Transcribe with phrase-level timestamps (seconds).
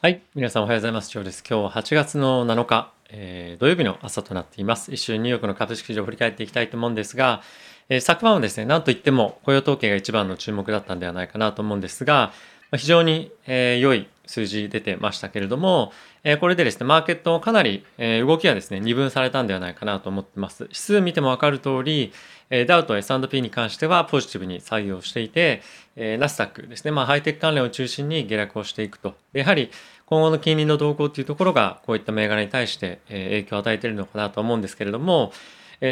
[0.00, 0.22] はい。
[0.36, 1.10] 皆さんおはようございます。
[1.12, 1.42] 今日です。
[1.44, 4.94] 今日は8月の7日、えー、土曜日の朝となっています。
[4.94, 7.42] 一週ニューヨークの株式市場を振り返っていきたいと思うんですが、
[7.88, 12.32] えー、昨晩はですね、なんといっても雇用統計が一番の注目だったんではないかなと思うんですが、
[12.76, 15.92] 非常に、えー、良い数字出てましたけれども、
[16.22, 20.64] えー、これでですね、マーケットかなり、えー、動きがですね、二分されたんではないかなと思ってます。
[20.64, 22.12] 指数見てもわかる通り、
[22.50, 25.62] え、ダウと S&P に関してはポジティブに採用していて、
[25.96, 29.14] え、ナスダックですね、まあハイテク関連を中心に下落をしていくと。
[29.32, 29.70] やはり
[30.06, 35.32] 今後の金利の動向っていうところがこういった銘柄に対して影響を与えているのかなと思うんですけれども、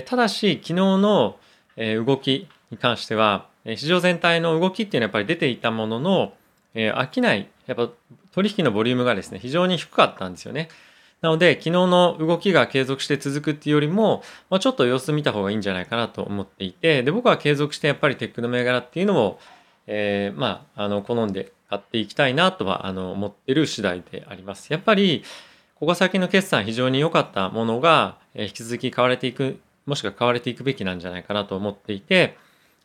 [0.07, 1.37] ただし昨日の
[1.77, 6.33] 動きに関しては市場全体の動きっていうのはやっぱり出ていたものの
[6.77, 7.89] 飽きないやっぱ
[8.33, 10.69] 取引のボリュームがですね非常に低かったんですよね。
[11.23, 19.41] なので昨日の動きが継続して続くっていうよりも、まあ、ちょっと様子見た方がいいんじゃないかなと思っていてで僕は継続してやっぱりテックの銘柄っていうのを、
[19.87, 24.73] えー、まああの好んで買っていきたいなとはあの思ってる次第であります。
[24.73, 25.25] やっぱり
[25.77, 32.37] ここ先の決算非常に良かったものが引き続き買われていくもしくは買われていくべきなんじゃないかなと思っていて、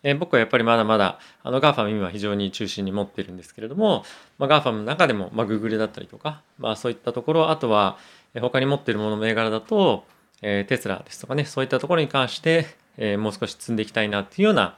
[0.03, 4.03] え僕はやっぱりまだまだあの GAFAM 今非常に中心に持ってるんですけれども、
[4.37, 7.97] まあ、GAFAM の中でも、まあ、Google だったりとか、まあ、そういったところあとは
[8.39, 10.05] 他に持ってるもの銘柄だと、
[10.41, 12.65] えー、テスラですとかねそういったところに関して、
[12.97, 14.77] えー、もう少し積んでいきたいなっていうような、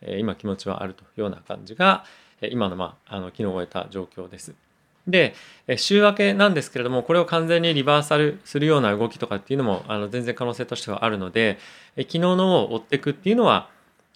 [0.00, 2.04] えー、今気持ちはあるというような感じが、
[2.50, 4.54] 今の,、まあ、あの昨日終えた状況です。
[5.06, 5.34] で、
[5.76, 11.58] 週明けなんですけれども、これを完全にリバーサルするような動きとかっていうのも、あの全然可能性としてはあるので、
[11.96, 13.68] 昨日のを追っていくっていうのは、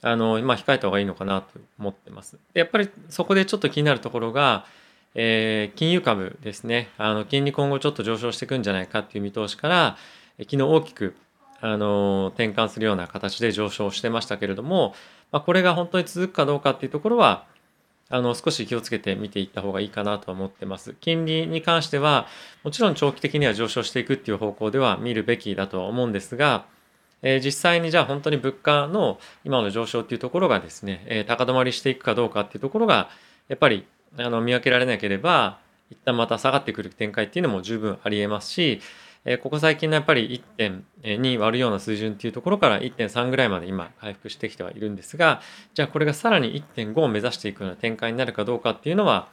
[0.02, 2.38] あの、まあ、控えた方がいいのかなと思ってます。
[2.54, 4.66] やっぱりそこでちょっと気になるところが、
[5.14, 6.88] えー、金融株ですね。
[6.98, 9.96] あの、金利今後ちょっと上昇していくんじゃないかっていう見通しから、
[10.38, 11.16] 昨日大きく、
[11.60, 14.94] あの、転換するような形で上昇してましたけれども、
[15.32, 17.46] まあ、これが本当に続くかどうかっていうところは、
[18.10, 20.94] あの少し気をつけて見ていった方がいいかなと思ってます。
[21.00, 22.26] 金利に関しては
[22.64, 26.64] もちろん長期的には上昇していくっていう方向では見るべきだとは思うんですが、
[27.22, 33.08] え、実際にじゃあ本当に物価の今の上昇っていうところがですね、え、高止まりしていくかどうかっていうところが
[33.48, 33.86] やっぱり
[34.16, 35.58] あの見分けられなければ
[35.90, 38.80] 一旦また下がってくる展開っていうのも十分ありえますし、
[39.24, 45.40] えここ最近のやっぱり1.2割るような水準っていうところから1.3ぐらいまで今回復してきてはいるんですが
[45.74, 49.28] じゃあこれがさらに1.5を目指していくような展開になるかどうかっていうのは、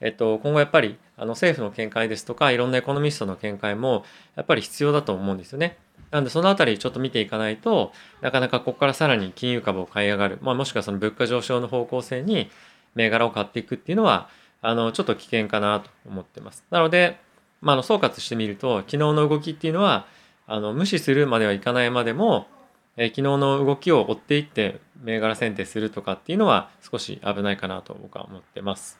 [0.00, 4.04] えっと、今後やっぱりあの政府の見解ですとかいろんなエコノミストの見解も
[4.34, 5.78] やっぱり必要だと思うんですよね。
[6.10, 12.50] なんでそのあたりちょっと見ていかないとなかなかここからさらに金融株を買い上がる、まあ、もしくはその物価上昇の方向性に
[12.94, 14.28] 銘柄を買っていくっていうのは
[14.62, 16.64] あのちょっと危険かなと思ってます。
[16.70, 17.18] なので
[17.60, 20.06] まあ、の総括してみると昨日の動きっていうのは
[20.46, 22.48] あの無視するまではいかないまでも、
[22.96, 28.98] え、昨日の動きを追っていって銘柄選定するとかっていうのは少し危ないかなと僕は思ってます。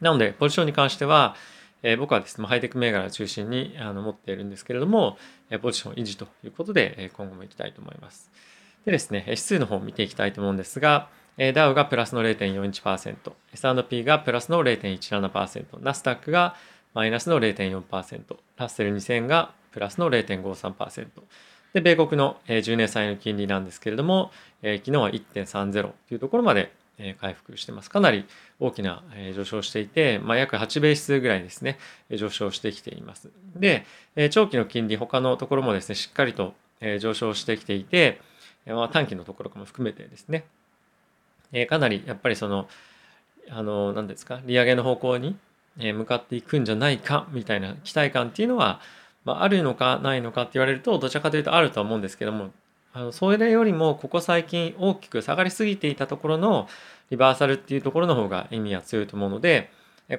[0.00, 1.34] なのでポジションに関しては、
[1.82, 5.16] えー、僕はですねハイテク銘柄を中心にあの持っているんですけれども、
[5.50, 8.30] え、ポジション維持ということで、え、今後もいきたいと思います。
[8.84, 16.54] でですね指数の方を見ていきたいと思うんですが、えー、ダウがプラスの0.41%、S&P がプラスの0.17%、ナスダックが
[16.92, 21.06] マイナスの0.4%、ラッセル2000がプラスの0.53%。
[21.72, 26.72] で、米国の10年債の金利なんですけれども、えー、昨日は1.30というところまで
[27.20, 27.90] 回復してます。
[27.90, 28.26] かなり
[28.58, 29.02] 大きな
[29.34, 31.78] 上昇していて、まあ、約8ベースぐらいですね、
[32.10, 33.30] 上昇してきています。
[33.56, 33.84] で、
[34.30, 36.54] 長期の金利、他のところもですね、しっかりと
[37.00, 38.20] 上昇してきていて、
[38.66, 40.44] まあ、短期のところも含めてですね、
[41.68, 42.68] かなりやっぱりその、
[43.48, 45.36] あの、何ですか、利上げの方向に
[45.76, 48.80] 向かっていくんじゃないかみたいな期待感っていうのは、
[49.24, 52.50] まあ、あるのかないのかって言われるとどちらかというとあるとは思うんですけども
[52.92, 56.68] あのそれよりもここ最近大きく下がりすぎていたところの
[57.10, 59.70] リバーサルっていうところの方が意味は強いと思うので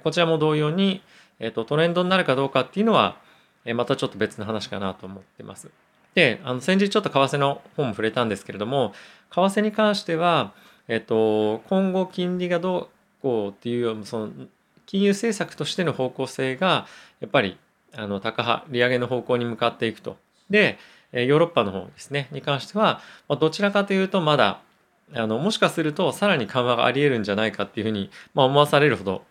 [0.03, 1.01] こちらも同様に、
[1.39, 3.17] えー、とトレンドになるかどうかっていうのは
[3.75, 5.69] またちょっと別の話かなと思ってます。
[6.15, 8.93] であの先日ちょっと為替の本も触れたんですけれども
[9.31, 10.53] 為替に関しては、
[10.87, 12.87] えっ、と、今後金利がどう
[13.21, 14.31] こうっていうその
[14.85, 16.85] 金融政策としての方向性が
[17.21, 17.57] やっぱり
[17.95, 20.17] あの高派利上げの方向に向かっていくと。
[20.49, 20.77] で
[21.13, 24.61] ヨーロッパの方ですねに関してはどちらかというとまだ
[25.13, 29.23] あのもしかするとさらに緩和がありえるんじゃないかっていうふうに、まあ、思わされるほど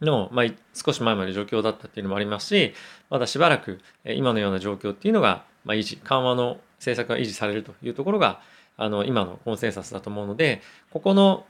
[0.00, 2.72] の、まあ、少し前まで状況だったっていうのもありますし
[3.10, 8.40] まだしばらく今のような状況っていうのが、まあ、維持緩和の政策が維持されるというところが
[8.76, 11.44] あの今のコンセンサスだと思うのでここの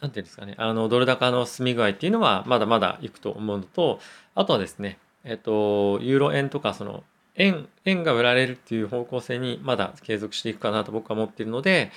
[0.00, 4.00] なんていうんですかね、あの、ドル高の進み具合っていうのは、まだまだいくと思うのと、
[4.34, 7.04] あとはですね、えっと、ユーロ円とか、その、
[7.36, 11.90] 円、円が売られるっていう方向性にまだ継続していくかなと僕は思っているので、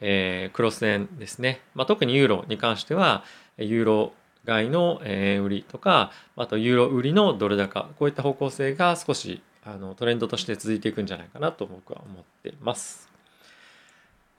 [0.00, 1.60] えー、クロス円ですね。
[1.74, 3.24] まあ、特にユーロに関しては、
[3.58, 4.12] ユーロ
[4.46, 13.08] 買いの円売りとかあとユーロ売りのドル高こういった方向性が少しあのトレンドとして続いていくんじゃないかなと僕は思っています。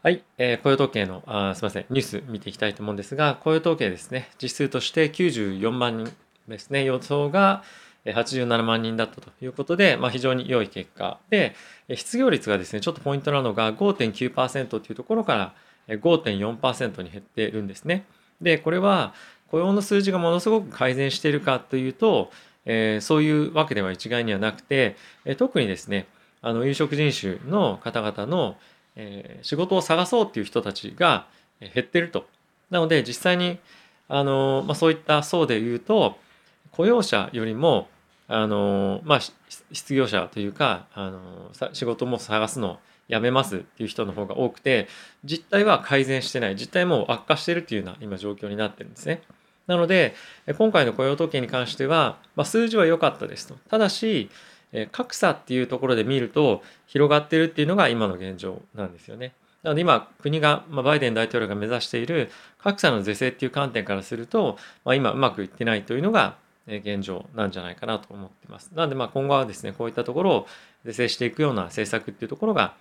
[0.04, 6.12] はい、えー、雇用統計のあすみませんニュース見ていきたいと思うんですが雇用統計ですね実数として94万人
[6.48, 7.64] ですね予想が
[8.06, 11.56] 87万人だったということで、まあ、非常に良い結果で
[11.96, 15.54] 失業率がですねちょっとポイントなのが5.9%というところから
[15.88, 18.06] 5.4%に減っているんですね。
[18.42, 19.14] でこれは
[19.50, 22.32] 雇用の数字がものすごく改善しているかというと、
[22.66, 24.96] えー、そういうわけでは一概にはなくて、
[25.26, 26.08] え、特にですね
[26.42, 28.56] あの有色人種の方々の、
[28.96, 31.28] えー、仕事を探そうっていう人たちが
[31.60, 32.26] 減ってると。
[32.70, 33.60] なので実際に
[34.08, 36.18] あの、まあ、そういった層で言うと
[36.72, 37.90] 雇用者よりも
[38.34, 39.20] あの、まあ、
[39.74, 41.20] 失業者というかあの
[41.74, 42.80] 仕事も探すの
[43.10, 44.88] やめますっていう人の方が多くて
[45.26, 49.22] 実態は改善してない実態も悪化してるっていうような今状況になってるんですね。
[49.68, 50.16] なので
[50.58, 53.56] 今回の雇用統計に関しては、まあ、数字は良かったですと。
[53.70, 54.30] ただし
[54.94, 59.34] 格差っていうところで見ると広がってるっていうのが今の現状なんですよね。
[59.64, 66.38] なので今国が、まあ、バイデン大統領が目指している格差の是正っていう観点からすると、まあ、今うまくいってないというのが
[66.78, 68.72] 現状なんじゃないかなと思ってます。
[68.74, 70.48] なのでまあ今後はですねこういったところを
[70.86, 72.76] 是正していくような政策っていうところが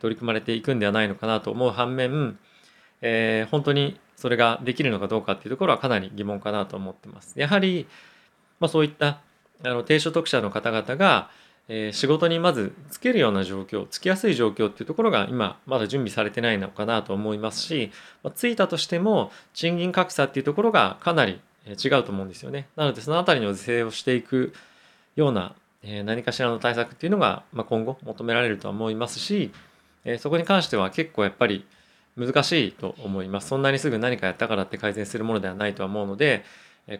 [0.00, 2.38] 取り組まれていくんではないのかなと思う反面、
[3.00, 7.38] えー、本当にそれができるのかどうかっていうところはかなり疑問かなと思ってます。
[7.38, 7.86] やはり、
[8.60, 9.20] まあ、そういった
[9.64, 11.30] あの低所得者の方々が、
[11.68, 17.90] えー、仕事にまずつけるような状況つきやすい状況っていうところが今まだ準備されてないのかなと思いますし、
[18.22, 22.68] まあ、ついたとしても賃金格差っていうところがかなり違うと思うんですよね。
[22.76, 24.52] なのでそのあたりの是正をしていく
[25.16, 25.54] ような
[26.04, 29.52] 何かしらの対策っていうのが今後求められるとは思いますし
[30.18, 31.66] そこに関しては結構やっぱり
[32.16, 33.48] 難しいと思います。
[33.48, 36.44] そんなにすぐ何かやったからって改善するものではないとは思うので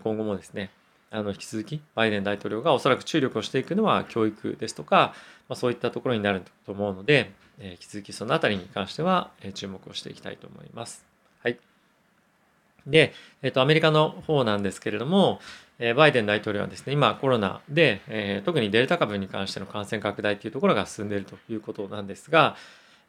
[0.02, 0.70] 今後もですね
[1.10, 5.14] あの引き続きバイデン大統領がおそらく注力をしていくのは教育ですとか、
[5.48, 11.04] まあ、そういったところになると思うので引き続きそのあたりに関しては注目をしていきたいと思います。
[11.42, 11.71] はい。
[12.86, 13.12] で、
[13.42, 15.40] えっと、アメリカの方なんですけれども、
[15.78, 22.56] えバイデン大統領はですね、今コロナで、えー、特にデルタ株に関しての感染拡大というところが進んでいるということなんですが、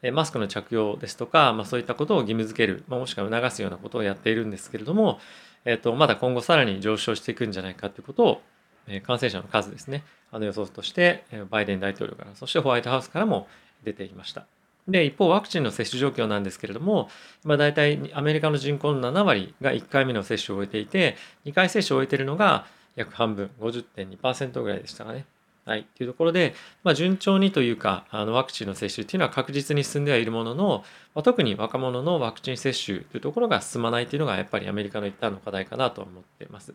[0.02, 5.18] えマスクの着用ですとか、まあ、そういったことを義務付ける、まあ、もしくは促すようなことをやっているんですけれども、
[5.64, 8.42] えっと、まだ今後さらに上昇していくんじゃないかということを、
[8.86, 13.48] え感染者の数ですね、あの予想として、バイデン大統領から、そしてホワイトハウスからも
[13.82, 14.46] 出ていました。
[14.86, 17.08] で、一方、ワクチンの接種状況なんですけれども、
[17.44, 21.16] 今大体アメリカの人口の7割が1回目の接種を終えていて、
[21.46, 22.66] 2回接種を終えているのが
[22.96, 25.24] 約半分、50.2%ぐらいでしたかね。
[25.64, 25.86] はい。
[25.96, 30.84] というところで、まあ、順調にというか、あのワクチンの接種っていうのは確実に進んではいるものの、
[31.14, 36.74] まあ、特に若者のワクチン接種というところが進まないというのが、やっぱりアメリカの一端の課題かなと思っています。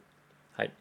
[0.53, 0.71] はい。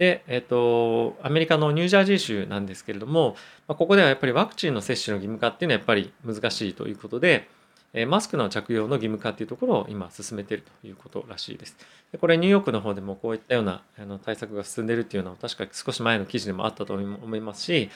[0.00, 3.36] で、えっ、と、アメリカのニュージャージー州なんですけれども、
[3.68, 7.50] まあ、ここではやっぱりワクチンの接種の義務化っていうのはやっぱり難しいということで、
[7.92, 11.76] えマスクの着用の義務化っていうところを今進めているということらしいです。
[12.12, 17.90] でこれニューヨークの方でもこういったようなあの対策が進んでいるっていうのは確か少し前の記事でもあったと思いますし、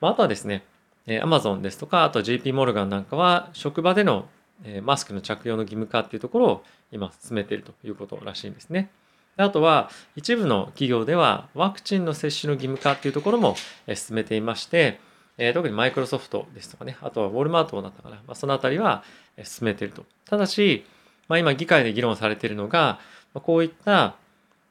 [0.00, 0.62] まあ、あとはですね、
[1.06, 4.26] え Amazon ですとか、あと JP モルガンなんかは職場での
[4.64, 8.90] えマスクの着用の義務化っていうところを今進めているということらしいんですね。
[9.36, 13.56] あとは一部の企業ではワクチンの接種の義務化っていうところも
[13.94, 14.98] 進めていまして、
[15.38, 19.04] え特にマイクロソフトですとかね、あとはウォルマートだったかな、まあ、そのあたりは
[19.42, 20.04] 進めていると。
[20.24, 20.84] ただし、
[21.28, 22.98] まあ、今議会で議論されているのが、
[23.34, 24.16] まこういった、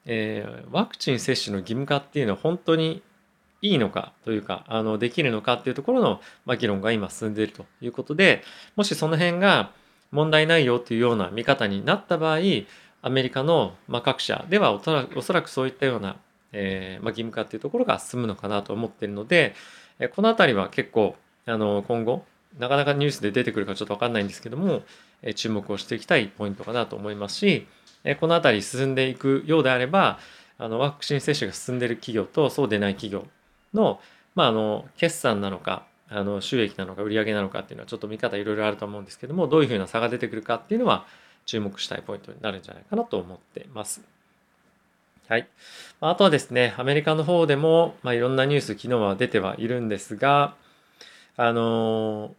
[0.04, 3.02] えー、ワクチン接種の義務化っていうのは本当に
[3.62, 8.42] いいのかというか、あのできるのかっていうところの、まあ、議論が今進んでいるということで、
[8.74, 9.70] もしその辺が
[10.10, 12.38] 問題ないよというような見方になった場合、
[13.02, 16.16] アメリカの、ま、各社ではおそらくおそらくそういったような、
[16.52, 19.54] えま、義務化っていうところが進むのかなと思ってるので、
[19.98, 22.24] えこの辺りは結構あの今後
[22.58, 24.82] なかなかニュースで出てくるかちょっと分かんないんですけども、
[25.22, 27.66] え注目をしていきたいポイントかなと思いますし、
[28.04, 30.18] えこの辺り進んでいくようであれば
[30.58, 33.26] あのワクチン接種が進んでる企業とそうでない企業
[33.74, 34.00] の,、
[34.34, 41.04] まあ、あの決算なのかあの収益なのか売上なのかっていうのはちょっと見方いろいろあると思うんですけどもどういうふうな差が出てくるかっていうのは
[41.46, 44.02] 注目したいポイントになるんじゃないかなと思ってます。
[45.28, 45.48] はい。
[46.00, 50.54] あとはですね、アメリカの方でも、まあ、いろんなニュース、昨日は出てはいるんですが、
[51.38, 52.34] あの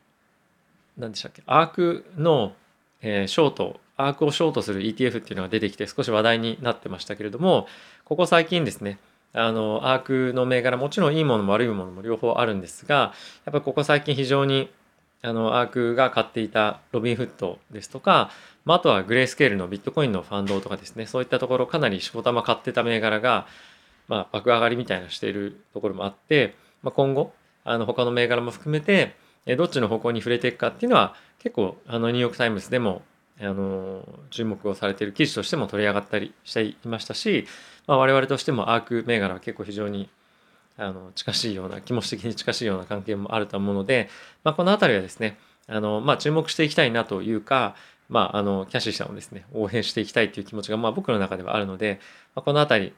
[0.97, 2.53] 何でしたっけ、アークの、
[3.01, 7.67] えー、ショート、アークをショートする ETF っていうのが出てきて少し話題になってましたけれども、
[8.05, 8.99] ここ最近ですね、
[9.33, 14.69] あの、アークの銘柄、もちろんいいものも悪いものも両方あるんですが、やっぱりここ最近非常に
[15.21, 18.29] あのアークが買っていたロビンフットですとか、
[18.65, 23.47] まあ、あとはグレースケールのビットコインのファンドとかですねそういったところかなりしこたま買ってた銘柄が、
[24.07, 27.33] まあ、爆上がりみたいなしているところもあって、まあ、今後
[27.63, 29.15] あの他の銘柄も含めて
[29.57, 33.01] どっちの方向に触れていくかっていうのは結構あのニューヨーク・タイムズでも
[33.39, 37.45] あの注目をされている記事としても取り上がったりしていましたし、
[37.85, 40.09] まあ、我々としてもアーク銘柄は結構非常に
[40.77, 44.09] あの近しいような気持ち的に近しいような関係もあると思うので、
[44.43, 47.75] まあ、この辺りはですねあの、まあ、注目していきたいなというか、
[48.09, 51.99] まあ、あのキャシーさんをですね応援していきたいという気持ちが、まあ、僕の中ではあるので、
[52.35, 52.93] まあ、この辺り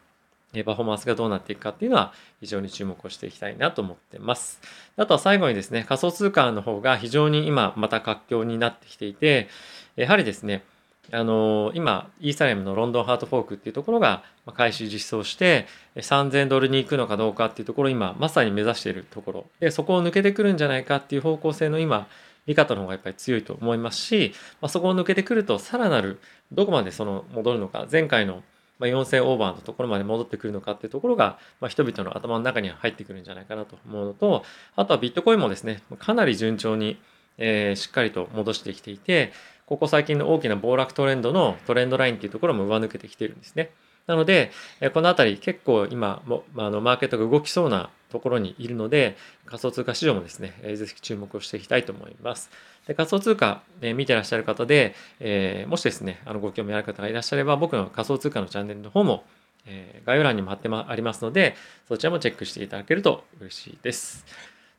[0.66, 4.60] パフォーマンスがどうなっていくかっていうのは非常に注目をしていきたいなと思ってます。
[4.98, 9.48] あとは最後にですね、仮想通貨の方が非常に今また活況になってきていて、
[9.96, 10.64] やはりですね、
[11.12, 14.24] あの今イーサリアムのロンドンハートフォークっていうところが
[14.54, 19.46] 開始実装して3000ドルに行くのかどうかっていうところを今まさに目指しているところ。
[19.60, 22.08] でそこを抜けてくるんじゃないかっていう方向性の今
[22.46, 26.20] 見方の方がやっぱり強いと思いますし、まあ、そこを抜けてくるとさらなる
[26.52, 28.44] どこまでその戻るのか前回の
[28.80, 34.44] 4000オーバーのところまで戻ってくるのかっていうところが、まあ、人々の頭の中には入ってくるんじゃないかなと思うのと
[34.76, 37.00] あとはビットコインもですねかなり順調に、
[37.38, 39.34] えー、しっかりと戻してきていて
[39.70, 43.70] ここ最近の大きな暴落トレンドのトレンドラインっていうところも上抜けてきてるんですね。
[44.08, 44.50] なので、
[44.96, 52.50] このあたり結構今も、あのマーケットが動きそうなところにいるので、仮想通貨市場もですね、ぜひ注目をしていきたいと思います。
[52.88, 59.24] で仮想通貨、え見てらっしゃる方で、え、もしですね、あのご興味ある方がいらっしゃれば、僕の仮想通貨のチャンネルの方も、
[59.68, 61.56] え、概要欄にも貼ってまありますので、
[61.88, 64.26] そちらもチェックしていただけると嬉しいです。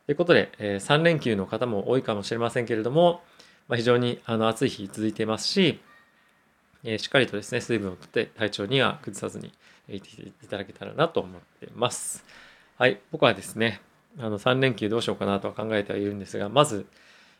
[0.05, 3.21] ということで、え、3連休の方も多いかもしれませんけれども、
[3.67, 5.79] まあ、非常にあの暑い日続いていますし、
[6.83, 9.51] えー、しっかりとですね、水分をとって体調には崩さずに
[9.87, 12.23] いていただけたらなと思ってます。
[12.77, 13.81] はい、僕はですね、
[14.19, 16.85] あの3連休どうしようかなとは考えてはいるんですが、まず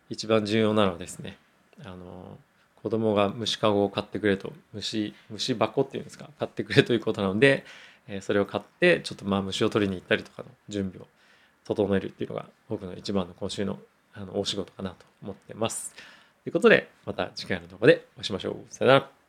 [0.10, 1.38] 一番重要なのはですね、
[1.84, 2.38] あの
[2.82, 7.66] 子供が虫かごを買ってくれと、虫、虫箱っていうんですか、買ってくれということなので、
[8.08, 11.08] えそれを買って、ちょっとまあ虫を取りに行ったりとかの準備を
[11.66, 13.80] 整えるっていうのが僕の一番の今週の
[14.14, 15.94] あの大仕事かなと思ってます。
[16.44, 18.56] ということで、また次回の動画でお会いしましょう。
[18.70, 19.21] さよなら。